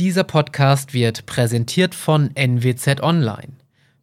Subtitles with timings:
[0.00, 3.52] Dieser Podcast wird präsentiert von NWZ Online.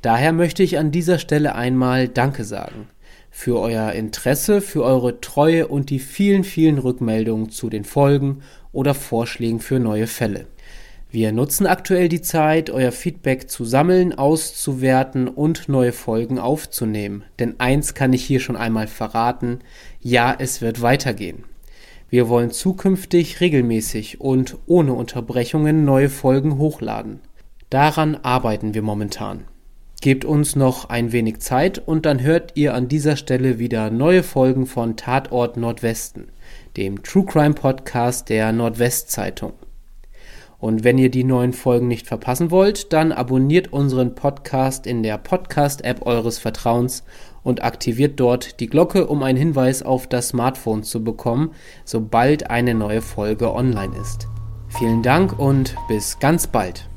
[0.03, 2.89] Daher möchte ich an dieser Stelle einmal Danke sagen.
[3.31, 8.93] Für euer Interesse, für eure Treue und die vielen, vielen Rückmeldungen zu den Folgen oder
[8.93, 10.47] Vorschlägen für neue Fälle.
[11.17, 17.25] Wir nutzen aktuell die Zeit, euer Feedback zu sammeln, auszuwerten und neue Folgen aufzunehmen.
[17.39, 19.61] Denn eins kann ich hier schon einmal verraten,
[20.03, 21.45] ja, es wird weitergehen.
[22.11, 27.21] Wir wollen zukünftig regelmäßig und ohne Unterbrechungen neue Folgen hochladen.
[27.71, 29.45] Daran arbeiten wir momentan.
[30.03, 34.23] Gebt uns noch ein wenig Zeit und dann hört ihr an dieser Stelle wieder neue
[34.23, 36.29] Folgen von Tatort Nordwesten,
[36.77, 39.55] dem True Crime Podcast der Nordwestzeitung.
[40.59, 45.19] Und wenn ihr die neuen Folgen nicht verpassen wollt, dann abonniert unseren Podcast in der
[45.19, 47.05] Podcast-App eures Vertrauens
[47.43, 51.53] und aktiviert dort die Glocke, um einen Hinweis auf das Smartphone zu bekommen,
[51.85, 54.29] sobald eine neue Folge online ist.
[54.69, 56.89] Vielen Dank und bis ganz bald.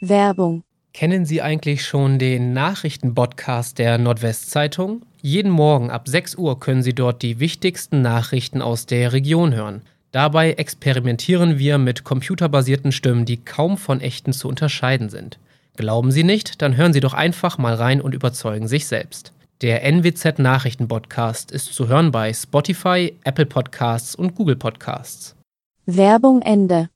[0.00, 5.02] Werbung Kennen Sie eigentlich schon den Nachrichtenpodcast der Nordwestzeitung?
[5.22, 9.82] Jeden Morgen ab 6 Uhr können Sie dort die wichtigsten Nachrichten aus der Region hören.
[10.10, 15.38] Dabei experimentieren wir mit computerbasierten Stimmen, die kaum von echten zu unterscheiden sind.
[15.76, 16.60] Glauben Sie nicht?
[16.60, 19.32] Dann hören Sie doch einfach mal rein und überzeugen sich selbst.
[19.62, 25.36] Der NWZ Nachrichtenpodcast ist zu hören bei Spotify, Apple Podcasts und Google Podcasts.
[25.86, 26.88] Werbung Ende